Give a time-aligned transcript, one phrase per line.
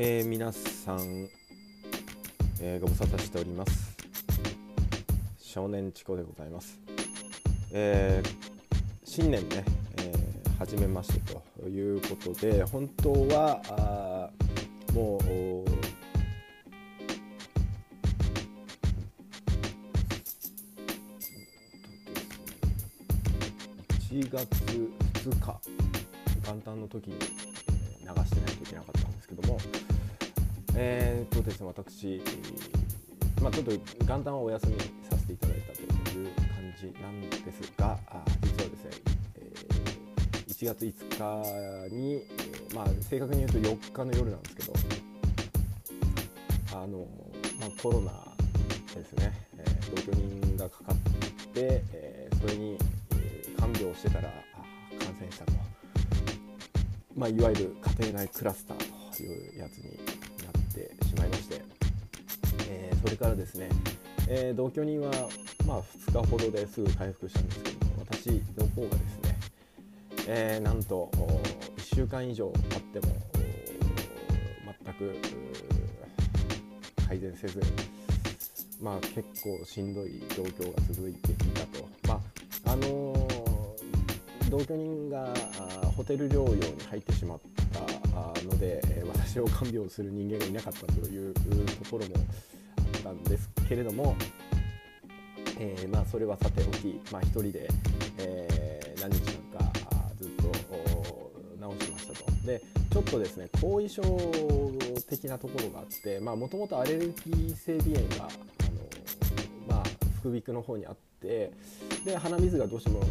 [0.00, 1.28] えー、皆さん、
[2.60, 3.96] えー、ご無沙汰しております。
[5.40, 6.78] 少年チコでございます、
[7.72, 8.28] えー、
[9.02, 9.64] 新年ね、
[9.96, 14.30] えー、初めましてということで本当はあ
[14.94, 15.64] もう
[24.14, 24.46] 1月
[25.24, 25.60] 2日
[26.46, 27.16] 元旦の時に
[28.08, 29.58] 流してないといけなかったんですけども。
[30.80, 32.22] えー、っとですね私、
[33.42, 33.72] まあ、ちょっと
[34.04, 34.74] 元旦はお休み
[35.10, 36.46] させていただいたという感
[36.78, 38.90] じなんですがあ実はですね、
[39.36, 42.22] えー、1月5日に、
[42.76, 44.72] まあ、正確に言うと4日の夜なんですけど
[46.74, 47.08] あの、
[47.58, 48.12] まあ、コロナ
[48.94, 50.96] ですね、えー、同居人がかかっ
[51.52, 52.78] て、えー、それに、
[53.16, 54.30] えー、看病してたら
[54.96, 55.52] 感染したと、
[57.18, 59.96] まあ、いわゆる家庭内クラスターというやつに
[60.44, 61.62] なってしまいまして、
[62.68, 63.68] えー、それからですね、
[64.28, 65.10] えー、同居人は、
[65.66, 68.26] まあ、2日ほどですぐ回復したんですけども私
[68.56, 69.38] の方がですね、
[70.28, 71.10] えー、なんと
[71.78, 73.14] 1週間以上経っても
[74.84, 75.16] 全く
[77.08, 77.60] 改善せず、
[78.80, 81.88] まあ、結構しんどい状況が続いていたと。
[82.06, 83.27] まああの
[84.58, 85.32] 同居人が
[85.96, 87.38] ホテル療養に入ってしまっ
[87.72, 91.40] たのでえ私を看病する人間がいなかったというと
[91.90, 92.16] ころも
[92.76, 94.16] あったんですけれども、
[95.60, 97.68] えー、まあ、それはさておき、まあ、1人で、
[98.18, 99.20] えー、何日
[99.52, 99.72] 間か
[100.16, 100.50] ずっと
[101.78, 102.30] 治しましたと。
[102.44, 102.60] で
[102.90, 104.02] ちょっとですね後遺症
[105.08, 108.28] 的なところがあってもともとアレルギー性鼻炎が
[109.68, 109.82] あの、ま、
[110.20, 111.52] 副鼻腔の方にあって
[112.04, 113.02] で鼻水がどうしても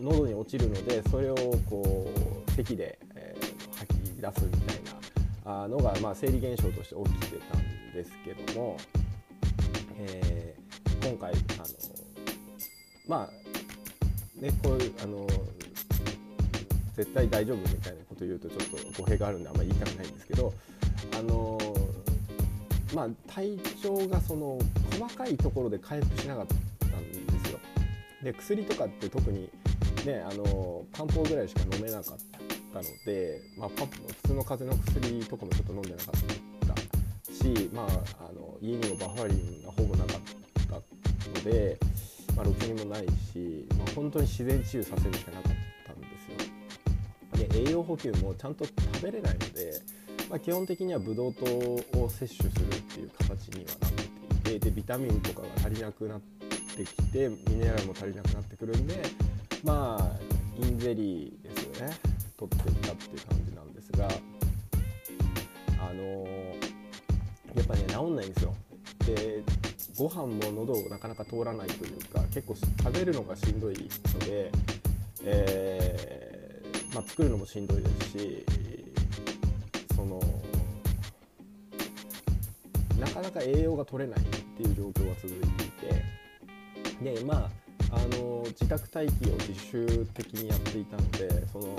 [0.00, 1.36] 喉に落ちるのでそれを
[1.68, 2.08] こ
[2.46, 4.76] う咳で、えー、吐き出すみたい
[5.44, 8.76] なのが、まあ、生理現象として起きてたんですけども、
[9.96, 11.66] えー、今回あの
[13.06, 15.26] まあねこういうあの
[16.96, 20.52] 絶対大丈夫みたいなこと言うとちょっと語弊があるんであんまり言いたくないんですけど
[21.18, 21.58] あの
[22.94, 24.58] まあ体調がその
[24.92, 27.58] 細かいところで回復しなかったんですよ。
[28.22, 29.50] で薬とかって特に
[30.06, 32.18] ねあの漢方ぐらいしか飲めなかっ
[32.72, 37.86] たので、まあ、パ普通の風邪の薬とかもちょっと飲んでなかったし、まあ、
[38.28, 40.16] あの家にもバファリンがほぼなかっ
[40.68, 40.74] た
[41.28, 41.78] ので、
[42.36, 45.52] まあ、ろくにもないし、まあ、本当に自然治癒させるしかなかっ
[45.86, 47.48] たんですよ。
[47.48, 49.80] で栄養補給もちゃんと食べれないので、
[50.30, 53.92] まあ、基本的にはブドウ糖を摂取するっていう形にはなっ
[54.42, 56.20] ていてでビタミンとかが足りなくなっ
[56.76, 59.02] てきてミネラルも足りなくなってくるんで
[59.64, 61.94] まあインゼリーですよね。
[62.36, 64.08] 取っていったっていう感じなんですが
[65.80, 68.54] あのー、やっぱね治んないんですよ。
[69.06, 69.42] で
[69.96, 74.50] ご飯も喉をなかなか通らないというか結構食べるのがしんどいので、
[75.24, 78.44] えー、まあ、作るのもしんどいですし
[79.94, 80.20] その
[82.98, 87.63] なかなか栄養が取れないっていう状況が続いていてでまあ
[87.94, 91.76] あの自宅待機を自主的にやっていたのでその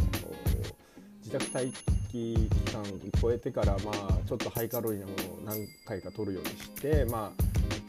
[1.23, 2.85] 自宅待機期間を
[3.21, 5.13] 超えてからまあちょっとハイカロリーなも
[5.45, 7.31] のを何回か取るようにしてま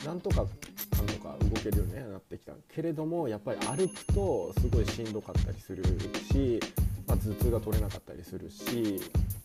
[0.02, 5.84] あなんとかなんとか動けるようになってきたけれどもやっぱり歩くとすごいしんどかったりする
[6.32, 6.60] し、
[7.06, 9.00] まあ、頭痛が取れなかったりするし、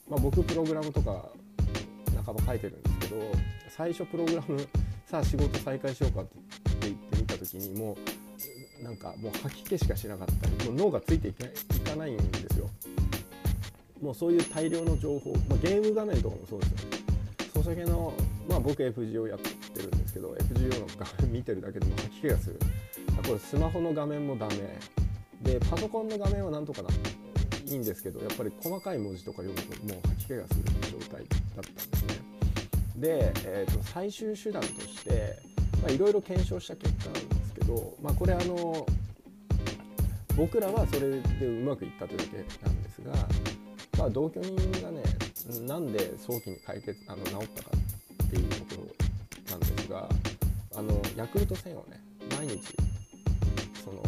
[0.09, 1.30] まあ、僕プログラムとか
[2.25, 3.31] 半ば書いてるんですけど
[3.70, 4.68] 最初プログラム
[5.06, 6.31] さあ仕事再開しようかって
[6.81, 8.21] 言ってみた時にもう
[8.81, 12.69] なんかもう吐き気しかしなかったりもう脳がついていかないんですよ。
[14.02, 16.97] もうそういう大量の情報、まあ、ゲーム画面とかもそうですよね。
[17.53, 18.14] ソシャゲの、
[18.50, 22.59] まあ、僕 FGO やってるんですけど FGO の画面見てるだけでも吐き気がする。
[23.28, 24.79] これスマホの画面もダメ。
[25.44, 32.32] でパソコンの画面はなんとかなっていいんですけどやっぱり細かい文字とか読むともう吐き気がする状態だったんですね。
[32.97, 35.38] で、えー、と最終手段として
[35.94, 38.85] いろいろ検証した結果なんですけど、まあ、これあの
[40.35, 43.13] 僕らはそれでうまくいったというだけなんですが、
[43.97, 45.03] まあ、同居人がね
[45.67, 47.69] なんで早期に解決あの治ったか
[48.25, 48.55] っていうこ
[49.49, 50.09] ろなんですが
[50.75, 52.02] あのヤクルト1000をね
[52.37, 52.61] 毎日
[53.84, 54.02] その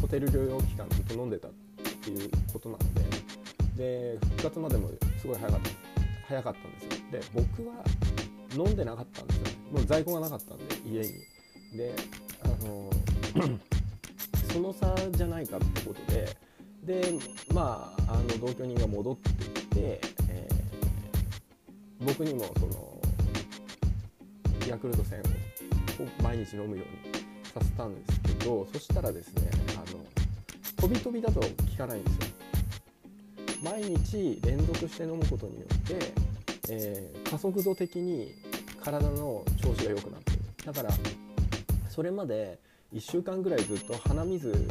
[0.00, 1.50] ホテル療養期間ずっと飲んでたっ
[2.02, 2.94] ていうことなの
[3.76, 4.88] でで復活までも
[5.20, 5.70] すごい早かった
[6.28, 6.90] 早かったんですよ。
[7.10, 7.84] で僕は
[8.54, 9.50] 飲んでなかったんですよね。
[9.72, 11.29] もう在庫がなかったんで家に。
[11.72, 11.94] で
[12.42, 12.90] あの
[14.52, 16.36] その差じゃないかってことで
[16.84, 17.14] で
[17.52, 20.48] まああの同居人が戻ってきて、え
[22.00, 23.00] 僕にもその
[24.66, 25.20] ヤクルト1000
[26.02, 27.14] を毎日飲むように
[27.52, 30.04] させたんですけどそしたらですねあの
[30.80, 31.46] 飛び飛びだと効
[31.76, 32.40] かないんですよ。
[33.62, 36.12] 毎日連続して飲むことによって、
[36.70, 38.34] えー、加速度的に
[38.82, 40.90] 体の調子が良くなってるだから
[41.90, 42.58] それまで
[42.94, 44.66] 1週間ぐらいずっと鼻水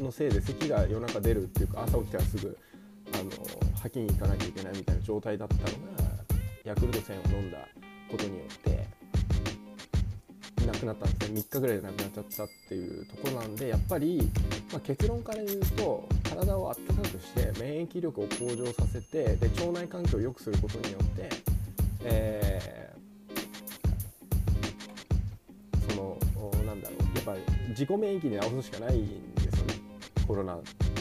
[0.00, 2.58] のせいで咳が夜中出るっていうか朝起きたらすぐ
[3.14, 3.30] あの
[3.80, 5.68] 吐きに行かなきゃいけないみたいな状態だったのが
[6.64, 7.58] ヤクルト1000を飲んだ
[8.10, 8.86] ことによって
[10.66, 11.40] なくなったんですね。
[11.40, 14.30] 3日ぐらいでなくなっちゃったっていうところなんでやっぱり、
[14.72, 21.28] まあ、結論から言うと体を温かくして免疫力を向上させてで腸内環境を良くすることによって、
[22.04, 23.09] えー、
[27.34, 29.74] なんだろうやっぱ自己免疫で治すしかないんですよね。
[30.26, 30.58] コロナ。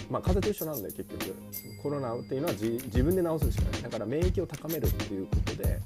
[0.10, 1.36] まあ風邪と一緒なんで結局。
[1.82, 3.82] コロナっていうのは自分で治すしかない。
[3.84, 5.80] だから免疫を高めるっていうことで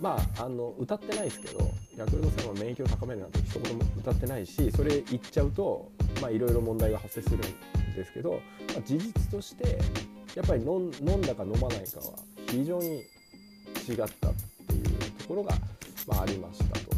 [0.00, 5.90] まああの歌ってないですけどヤクルト戦は免疫を高めるなんて一言も歌ってないしそれ言っちゃうと
[6.30, 7.40] いろいろ問題が発生するん
[7.94, 8.40] ですけど、
[8.74, 9.78] まあ、事実として
[10.34, 12.14] やっぱり飲んだか飲まないかは
[12.48, 13.04] 非常に
[13.88, 14.06] 違ったっ
[14.68, 14.84] ていう
[15.18, 15.54] ところが、
[16.06, 16.97] まあ、ありましたと。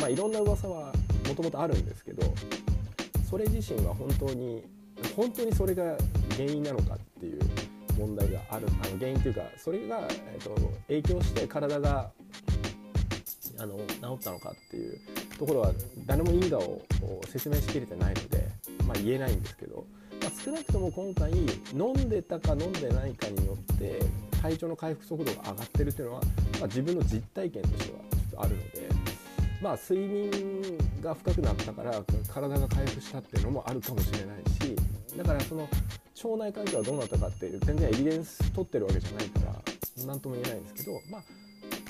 [0.00, 0.92] まあ、いろんな噂は
[1.28, 2.22] もともとあるんですけど
[3.28, 4.64] それ自身は本当に
[5.14, 5.96] 本当にそれが
[6.36, 7.40] 原因なのかっていう
[7.98, 10.00] 問題があるあの原因というかそれが、
[10.32, 10.54] えーと、
[10.88, 12.10] 影響して体が
[13.58, 15.00] あの治ったのかっていう
[15.38, 15.72] ところは
[16.04, 16.82] 誰も因果を
[17.26, 18.46] 説明しきれてないので、
[18.86, 19.86] まあ、言えないんですけど、
[20.20, 21.32] まあ、少なくとも今回
[21.74, 24.00] 飲んでたか飲んでないかによって
[24.42, 28.75] 体調の回復速度が上がってるっていうのは、まあ、自分の実体験としてはちょっとあるので、
[29.62, 30.30] まあ、睡眠
[31.02, 34.76] が深くなったから体が回復したっていうのもあるかもしれないし
[35.16, 39.54] だからその腸内環境はどうなったかっていう全然エビデンス取ってるわけじゃないから
[40.06, 41.22] 何とも言えないんですけどまあ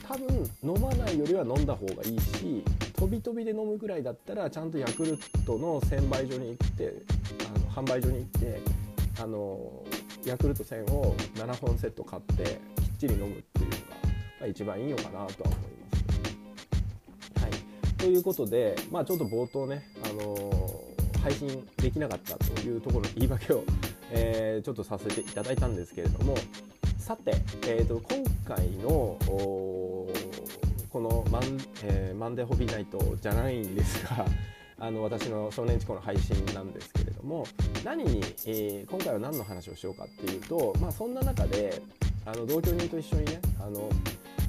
[0.09, 2.63] 多分飲まないよりは飲んだ方がいいし
[2.97, 6.93] 飛び飛びで飲むぐらいだったらちゃんとヤクルトの専売所に行って
[7.47, 8.61] あの販売所に行って
[9.21, 9.85] あの
[10.25, 13.71] ヤクルト1000を7本セット買ってきっちり飲むっていうの
[14.41, 15.66] が、一番いいのかなとは思います。
[17.99, 23.65] ということで、まあ、ちょっと冒頭ね、あのー、配信できなかったというところの言い訳を、
[24.11, 26.37] えー、ちょっとさせていただいたんですけれども
[26.99, 27.37] さて、
[27.69, 29.17] えーと、今回の
[30.91, 34.27] このマン,、えー、マンデーホビーナイトじゃないんですが
[34.79, 37.47] あの私の少年チコの配信なんですけれども
[37.85, 41.81] 何に、えー、今回は何の話をしようかっていうと、まあ、そんな中で
[42.27, 43.89] あの同居人と一緒にねあの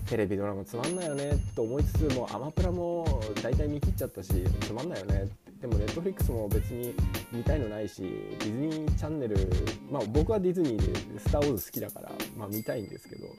[0.07, 4.29] テレビドラマつまんないよねと思いつつもアマプラも大体見切っちゃったし
[4.61, 5.27] つまんないよね
[5.59, 6.93] でもネットフリックスも別に
[7.31, 9.35] 見たいのないしディズニーチャンネル
[9.91, 13.29] まあ僕はディズニーで「スター・ウォーズ」好きだから、まあ、見たいんですけどあ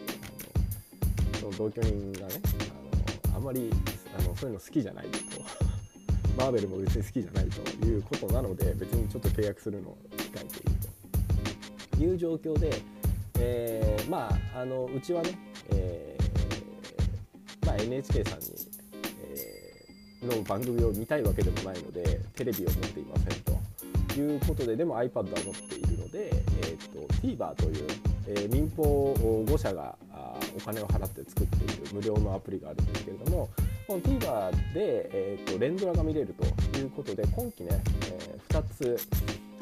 [1.41, 2.35] のその同居人がね
[3.31, 3.71] あのあんまり
[4.19, 5.19] あのそういうの好きじゃないと。
[6.37, 10.71] マーベルも別に好きじゃないということなので別にちょっと契約するのを控えている
[11.97, 12.05] と。
[12.05, 12.71] いう状況で、
[13.41, 15.31] えー、まああのうちはね、
[15.71, 16.07] えー
[17.69, 18.47] まあ、NHK さんに
[20.26, 23.59] の番組を見たいわけでもないのでテレビを持っていませんと。
[24.19, 27.87] いうことででも iPad は持っているので、えーと、TVer という、
[28.26, 29.14] えー、民放
[29.47, 29.95] 5社が
[30.57, 33.49] お金を払って作っている無料のアプリがあるんですけれども
[33.87, 38.99] この TVer で、えーと、連ドラが見れるということで今期ね、えー、2つ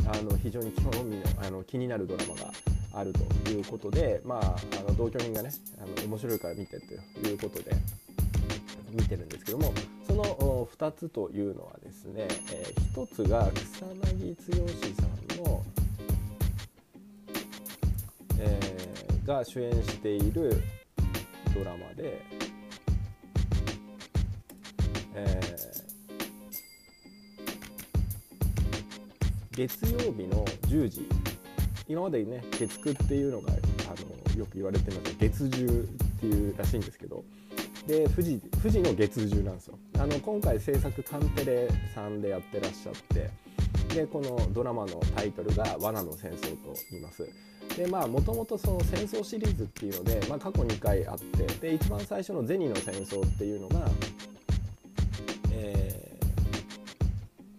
[0.07, 2.53] あの非常に興味のあの気になるドラマが
[2.95, 7.73] あるということで、まあ、あの同居人がねあの面白いから見てということで
[8.97, 9.73] 見てるんですけども
[10.07, 15.65] その2つというのはですね、えー、1つが草薙剛さんの、
[18.41, 20.63] えー、が主演している
[21.55, 22.23] ドラマで、
[25.15, 31.09] えー、月曜日の10時
[31.89, 33.55] 今までね月9っていうのがあ
[34.33, 35.87] のよく言われてます月10っ
[36.21, 37.23] ていうらしいんですけど
[37.87, 39.79] で富士富士の月10なんですよ。
[39.97, 43.31] あの今回制作カンテレさんでやってらっしゃって
[43.95, 47.29] でこのドラマのタイトルが「罠の戦争」と言います。
[47.77, 53.89] でまあもともとその戦争シリーズっていうので、まあ、過去2回あってで一番最初の「銭の戦争」っていうのが、
[55.53, 56.19] え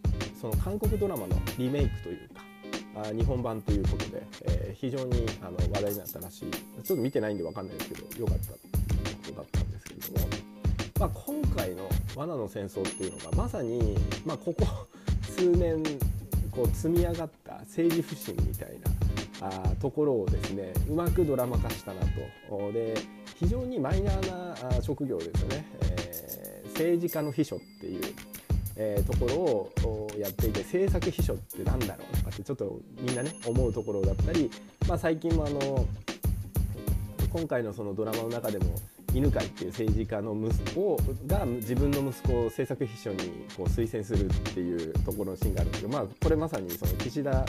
[0.03, 2.43] ー、その韓国ドラマのリメイクというか
[2.95, 6.51] あ日本版ということで、えー、非常にあの話題になったらしい。
[6.51, 8.76] ちょっと見てないんで分かんないですけどよかった。
[10.99, 14.65] まあ、今回の「罠の戦争」っていうのがまさに、まあ、ここ
[15.21, 15.83] 数年
[16.51, 22.01] こう積み上がった政治不信みたいなあところをですねうまくドラマ化したな
[22.49, 22.71] と。
[22.71, 22.95] で
[23.35, 28.01] 非常にマイナーな職業ですよね、えー、政治家の秘書っていう、
[28.75, 34.49] えー、ところをやっていて政策秘書って何だろうとかってちょっとみんなね思うところだったり、
[34.87, 35.85] まあ、最近もあの
[37.29, 38.65] 今回のそのドラマの中でも
[39.13, 43.17] 犬飼っていう政治家の息子が自分の息子を政策秘書に
[43.55, 47.45] こう推薦するっていうところのシーンがあるんですけど、まあ、これまさにその岸田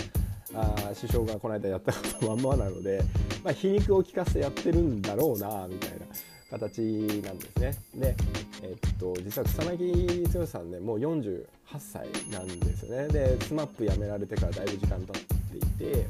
[0.54, 3.02] あ首相がこの間やったことまんまなので、
[3.44, 6.06] まあ、皮肉を利かせてやってるんだろうなみたいな
[6.50, 6.80] 形
[7.22, 7.76] なんですね。
[7.94, 8.16] で、
[8.62, 11.44] えっと、実は草薙剛さんねもう48
[11.78, 13.08] 歳なんですよね。
[13.08, 15.60] で SMAP 辞められてからだいぶ時間経ってい
[15.92, 16.06] て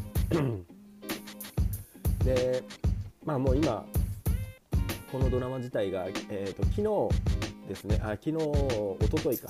[2.25, 2.63] で
[3.25, 3.85] まあもう今
[5.11, 9.49] このドラマ自体が、えーと、昨日ですねあ昨日おとといか、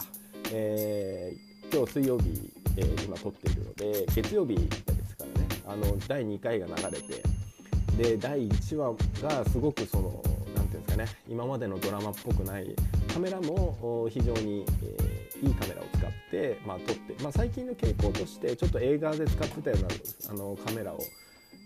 [0.53, 4.63] えー、今日水曜日、えー、今撮っているので月曜日で
[5.07, 5.49] すからね。
[5.67, 7.23] あの第2回が流れて
[7.97, 10.23] で第1話がすごくその
[10.55, 12.75] 何ていうんですかね今までのドラマっぽくない。
[13.13, 19.89] カメラも非常に、えー、いいカメラを使って、まあ、撮って、まあ、最近の傾向としてちょっと映画で使ってたような
[20.31, 21.01] あのカメラを、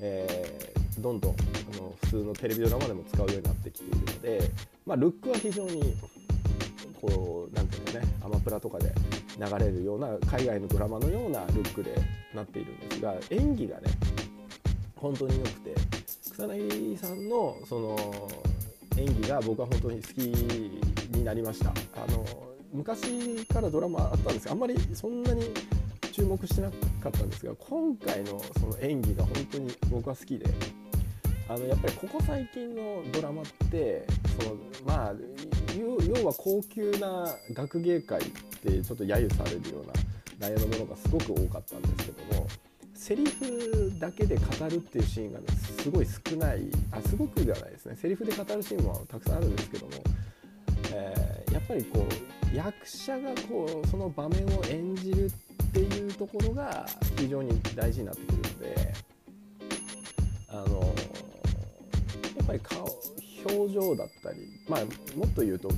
[0.01, 4.51] えー、どんどんあの普通のテレビドラマでも使うようになってきているので、
[4.87, 5.95] まあ、ルックは非常に
[7.01, 8.95] こうなんていうのねアマプラとかで
[9.39, 11.95] 流れるような海外のドラマのようなルックで
[12.35, 13.91] なっているんですが演技がね
[14.97, 15.75] 本当に良くて
[16.31, 18.29] 草薙さんのその
[18.97, 21.71] 演技が僕は本当に好きになりました。
[21.71, 22.25] あの
[22.73, 25.53] 昔からドラマあったんですがあんまりそんなに
[26.11, 26.77] 注目してなか
[27.09, 30.47] ったんですが今回のその演技が本当に僕は好きで
[31.49, 34.07] あのやっぱりここ最近のドラマって
[34.41, 34.57] その
[34.87, 35.15] まあ
[35.77, 38.25] 要は高級な学芸会っ
[38.63, 39.93] てちょっと揶揄されるような
[40.39, 42.47] 内容のものがすごく多かったんですけども
[43.03, 45.47] セリフだけで語るっていうシーンが、ね、
[45.81, 46.61] すごい少ない。
[46.93, 47.97] あすごくではないですね。
[47.97, 49.93] セリフで語るシーンもたくさんあるんですけども、
[50.93, 52.07] えー、やっぱりこ
[52.53, 55.31] う役者がこうその場面を演じるっ
[55.73, 58.42] ていうところが非常に大事になってくる
[62.53, 62.89] ぱり顔
[63.45, 64.81] 表情だったりまあ
[65.17, 65.71] もっと言うと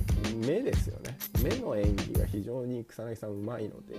[0.45, 3.95] 目ですよね目の演技が非常に草薙さんうまいので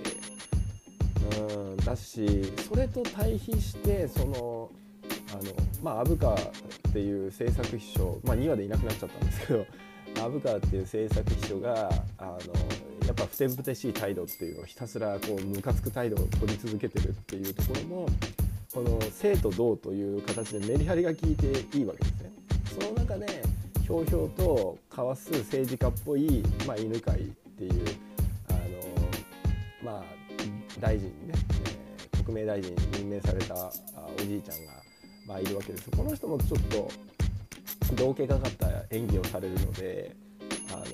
[1.41, 4.71] うんだしそれと対比してその
[5.33, 5.43] あの
[5.83, 6.39] まあ虻川っ
[6.93, 9.67] ていう制作秘書まあ2話でいなくなっちゃったんですけど
[10.15, 12.39] 虻川っていう制作秘書があの
[13.07, 18.09] やっぱふてぶてしい態度っていうのをひたすらこうムカつく態度を取り続けてるっていうところも
[18.73, 22.26] この生と同という形でメリハリが効いていいわけですね。
[22.79, 23.43] その中で
[23.83, 27.73] ひょうひょうと交わす政治家っぽい、まあ、犬飼っていう
[28.51, 28.59] あの
[29.83, 30.05] まあ
[30.79, 33.71] 大臣にね、えー、特命大臣に任命されたあ
[34.15, 34.73] おじいちゃんが、
[35.27, 36.91] まあ、いるわけですこの人もちょっと
[37.95, 40.15] 道化かかった演技をされるので
[40.71, 40.85] あの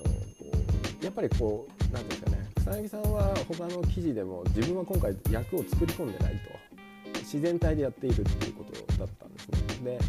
[1.03, 9.49] やっぱりこう何ていうんですかね草薙さんは他の記事でも自分は今回役を作り込んでないと自然体でやっているっていうことだったんです
[9.81, 9.97] ね。
[9.97, 9.99] で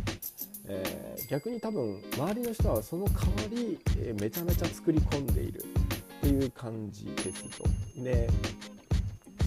[0.66, 7.64] えー、逆に多分周りの人はその代わり、えー、めちゃめちゃ作り込んでいるっていう感じですと。
[8.02, 8.28] で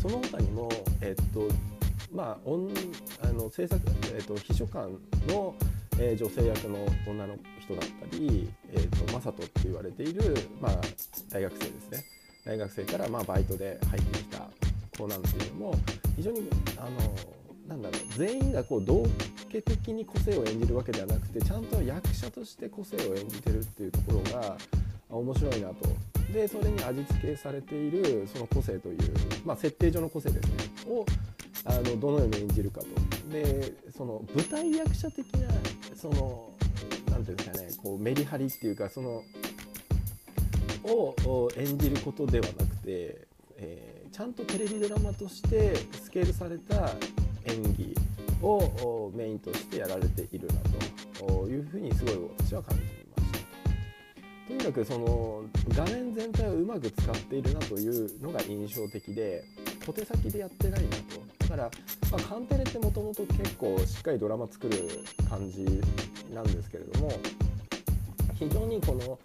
[0.02, 0.70] その他にも、
[1.02, 1.48] えっと
[2.14, 3.82] まあ、あの制作、
[4.16, 4.92] えっと、秘書官
[5.28, 5.56] の、
[6.00, 10.82] えー、女性役の女の人だったり、えーと、マサトって言われている、まあ、
[11.30, 12.06] 大学生ですね
[12.46, 14.48] 大学生からまあバイトで入ってきた
[14.98, 15.76] 子なんていうのも
[16.16, 16.90] 非常にあの
[17.68, 19.06] なんだろう全員がこう同
[19.52, 24.58] 家的に個性を演じるわけではなくてちゃんと役者として個性を演じてるっていうところが
[25.10, 25.76] 面白いなと。
[26.34, 28.98] でそれに味付けされているその個性という、
[29.46, 30.46] まあ、設定上の個性です
[30.86, 30.92] ね。
[30.92, 31.06] を
[31.64, 32.88] あのどのように演じるかと。
[33.32, 35.50] でその舞台役者的な
[35.96, 36.52] その
[37.10, 39.24] 何ていうんですかねこうメリハリっていうかその
[40.86, 46.92] を演じることではなくて、えー、ちゃんとテレビドラマとしてスケールされた
[47.58, 47.96] 演技
[48.42, 50.54] をメインとしてやられているな
[51.20, 53.48] というふうにすごい私は感じました
[54.48, 59.44] とにかくその画面全体をうまく使っているなというのが印象的で
[59.86, 61.38] 小手先でやってないなと。
[61.40, 61.72] だから、
[62.12, 64.78] まあ、カンテレってもともと結構しっかりドラマ作る
[65.30, 65.64] 感じ
[66.34, 67.10] なんですけれども
[68.34, 69.18] 非常にこの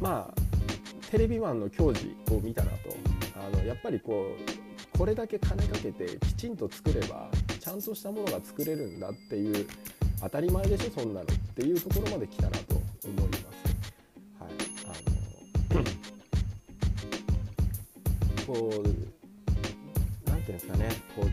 [0.00, 3.22] まあテレビマンの矜持を見たなと。
[3.34, 4.61] あのやっぱりこう
[5.02, 7.28] これだけ金かけてきちんと作れば
[7.58, 9.66] ちゃんとしたものが作れるんだっていう
[10.20, 13.50] 当たり前でしょそんなのっていうところまで来たなと思います。
[14.38, 14.50] はい、
[14.86, 15.74] あ
[18.46, 21.30] のこうなんていうんですかねこう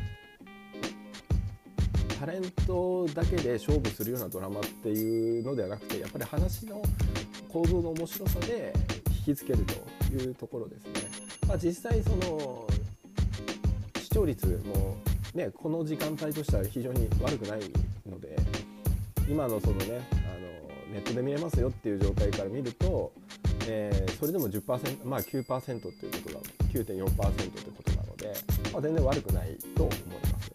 [2.20, 6.82] タレントだけで勝負するようなドラマっていうのではなくてやっぱり話の
[7.48, 8.74] 構造の面白さで
[9.28, 9.60] 引きつける
[10.08, 10.92] というところですね。
[11.48, 12.68] まあ、実際その
[14.20, 14.98] 聴率も
[15.34, 17.62] ねこの時間帯としては非常に悪くない
[18.10, 18.36] ので
[19.30, 23.14] 今のそのねあのネットで見れますよっていう状態から見ると、
[23.68, 27.12] えー、それでも10%まあ9%っていうことなの9.4%という
[27.78, 28.34] ことなので、
[28.74, 30.52] まあ、全然悪くないと思います。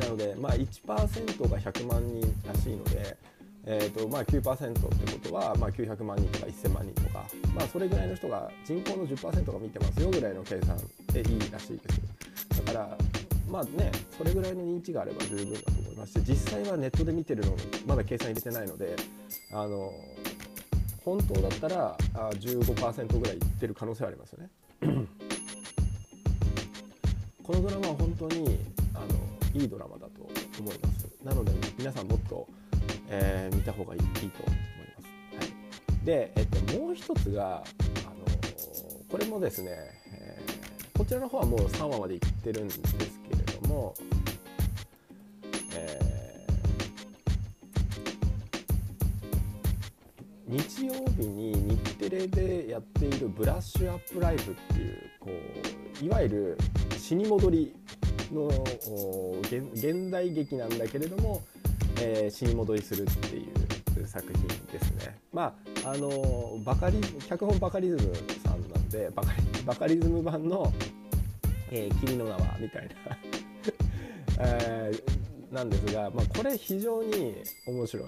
[0.00, 3.16] なので、まあ、1%が100万人らしいので、
[3.64, 10.78] えーとまあ9%、ってことは、まあ、900万人とか1000万人とか、まあ、それぐらいの人が人口の10%が見てますよぐらいの計算
[11.22, 12.64] でいいらしいです。
[12.66, 12.98] だから
[13.50, 17.56] まあねそれぐらいの認知があれば十分だと思いますし実際はネットで見てるの
[17.86, 18.96] まだ計算入れてないので
[19.52, 19.92] あの
[21.04, 24.50] 本当だったらあ15%ぐらいいってる可能性はありますよね。
[27.42, 28.58] このドラマは本当に
[28.92, 31.06] あのいいドラマだと思います。
[31.24, 32.48] なので皆さんもっと、
[33.08, 35.06] えー、見た方がいいと思います。
[35.38, 35.44] は
[36.02, 37.62] い、で、えっと、もう一つが
[38.04, 38.26] あの
[39.08, 39.76] これもですね、
[40.96, 42.80] こちらの方はもう3話までいってるんです
[43.28, 43.94] けれども、
[45.74, 55.30] えー、日曜日に日テレでやっている「ブラッシュアップライフ」っていうこ
[56.02, 56.58] ういわゆる
[56.96, 57.74] 死に戻り
[58.32, 58.48] の
[59.74, 61.42] 現代劇なんだけれども、
[62.00, 63.46] えー、死に戻りするってい
[64.00, 65.18] う作品ですね。
[65.32, 68.12] まああのバカリ脚本バカリズム
[68.96, 70.72] でバカリバカリズム版の
[71.70, 73.18] 「えー、君の名は」みたいな。
[74.38, 77.34] えー、なんですが、まあ、これ非常に
[77.66, 78.06] 面白い。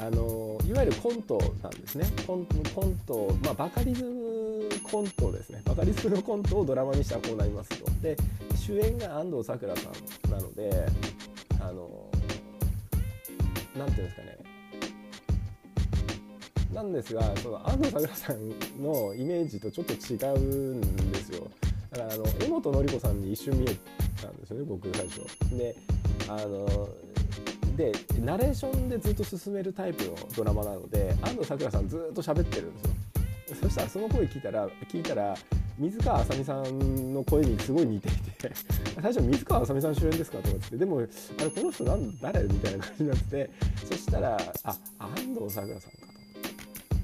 [0.00, 2.06] あのいわゆるコントなんですね。
[2.26, 5.62] コンコント、まあ、バカリズムコントですね。
[5.64, 7.90] バカリズムのコントをドラマにしたらこうなりますと。
[8.00, 8.16] で
[8.56, 9.90] 主演が安藤サクラさ
[10.28, 10.86] んなので
[11.60, 12.08] あの
[13.76, 14.51] なんていうんですかね。
[16.72, 18.48] なんですがその安藤サクラさん
[18.82, 20.80] のイメージとちょっと違うん
[21.12, 21.48] ですよ。
[21.90, 23.76] だからあの江本典子さんに一瞬見え
[24.20, 25.20] たんですよね僕最初。
[25.56, 25.76] で
[26.28, 26.88] あの
[27.76, 32.90] でナレーションでずっと進めるタイプのドラマなので安藤サクラさんずっと喋ってるんですよ。
[33.62, 35.34] そしたらその声聞いたら聞いたら
[35.78, 38.50] 水川あさみさんの声にすごい似ていて
[39.00, 41.06] 最初水川あさみさん主演ですかと思ってでもあれ
[41.50, 42.42] この人なん誰？
[42.44, 43.50] みたいな感じになって
[43.84, 46.11] そしたらあ安藤サクラさんか。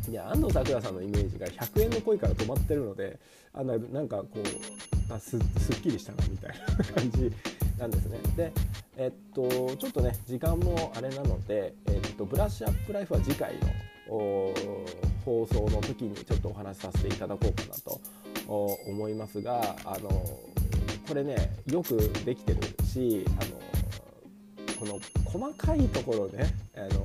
[0.09, 3.19] いや安藤サクラさんのイメージが100円の声から止まってるので
[3.53, 7.33] あななんかこうあすすっきりしたなみたいな感じ
[7.79, 8.19] なんですね。
[8.37, 8.53] で
[8.97, 13.69] えっとちょっとね時間もあれなので、えっと、ブラッシュアップライフは次回の
[15.25, 18.01] 放送の時にちょっとお話しさせていただこうかなと
[18.47, 20.09] 思いますがあの
[21.07, 23.59] これねよくできてるしあの
[24.79, 27.05] この細かいところねあの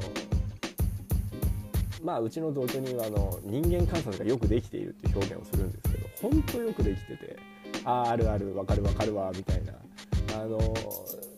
[2.03, 7.37] まあうちの同居人はあの人間観察がよくできているって表現をするんですけど本当よくできてて
[7.85, 9.73] あああるあるわかるわかるわみたいな。
[10.35, 10.59] あの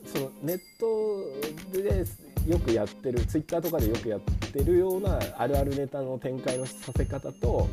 [0.06, 2.06] そのネットで
[2.50, 7.68] よくやってるツイッターとかでよくやってるようなあるあるネタの展開のさせ方と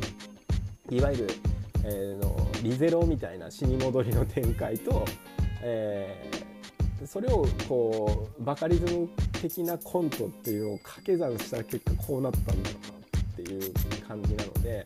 [0.89, 1.27] いわゆる
[1.85, 5.05] えー、のリゼロみたいな死に戻りの展開と、
[5.61, 9.09] えー、それをこうバカリズム
[9.49, 13.73] 的なコントっていうのを掛け算した結果こうなったんだろうなっていう
[14.07, 14.85] 感じなので、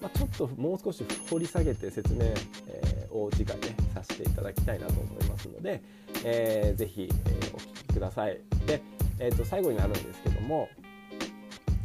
[0.00, 5.82] まあ、ちょっともう少し掘り下げて説明、えー、を次回ねさせていただきたいなと思いますので、
[6.24, 8.40] えー、ぜひ、えー、お聞きください。
[8.66, 8.80] で、
[9.18, 10.68] えー、と最後になるんですけども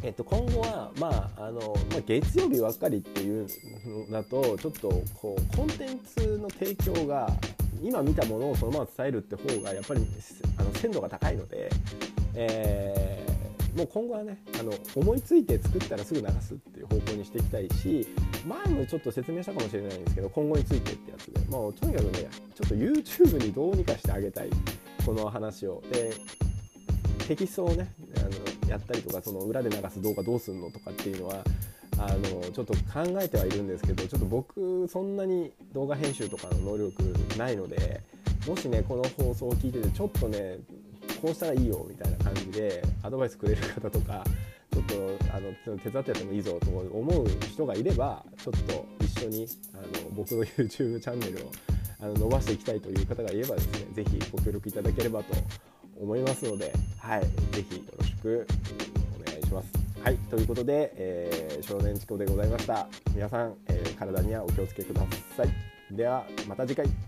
[0.02, 1.60] えっと、今後は、まああの
[1.90, 3.48] まあ、月曜日ばっかりっていう
[3.86, 7.26] のだとちょっとこうコンテンツの提供が
[7.82, 10.06] 今見たものをそのまま伝えるって方がやっぱり
[10.58, 11.70] あの鮮度が高いので、
[12.34, 18.06] えー、もう今後はねあの思いついて作ったらすぐ流すっていう方向にしていきたいし
[18.46, 24.50] 前もちょっと説明したかもしれないんですけど今後についてってやつでもうとにかくねちょっと YouTube にどうにかしてあげたい
[25.04, 25.82] この話を。
[25.90, 26.12] で
[27.26, 31.42] テキストをねあのやったりとかその裏で流す動画どうすんのとかっていうのは
[31.98, 37.02] あのちょっと考えてはいるんですけどちょっと僕そんなに動画編集とかの能力
[37.38, 38.02] ないので
[38.46, 40.58] もしねこの放送を聞いててちょっとね
[41.24, 44.22] こうしたらいいよみたいな感じでアドバイスくれる方とか
[44.70, 44.94] ちょっと
[45.34, 51.52] あの手伝ってやってもいいぞと思う人がいればちょっと一緒にあの僕の YouTube チャンネルを
[52.02, 55.34] あの伸ばしていきたいという方がいればですね是非ご協力いただければと
[55.98, 58.46] 思いますので、はい、ぜひよろしく
[59.18, 59.72] お願いします。
[60.02, 62.86] はい、ということで、えー、少年チコでございました。
[63.14, 65.00] 皆さん、えー、体にはお気をつけくだ
[65.34, 65.48] さい。
[65.90, 67.03] では、また次回。